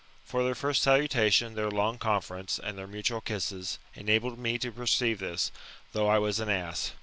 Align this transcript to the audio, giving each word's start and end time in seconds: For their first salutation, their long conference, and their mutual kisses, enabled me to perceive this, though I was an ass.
For 0.25 0.43
their 0.43 0.55
first 0.55 0.81
salutation, 0.81 1.53
their 1.53 1.69
long 1.69 1.99
conference, 1.99 2.57
and 2.57 2.75
their 2.75 2.87
mutual 2.87 3.21
kisses, 3.21 3.77
enabled 3.93 4.39
me 4.39 4.57
to 4.57 4.71
perceive 4.71 5.19
this, 5.19 5.51
though 5.93 6.07
I 6.07 6.17
was 6.17 6.39
an 6.39 6.49
ass. 6.49 6.93